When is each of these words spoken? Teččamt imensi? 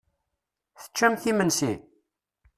Teččamt 0.81 1.23
imensi? 1.31 1.73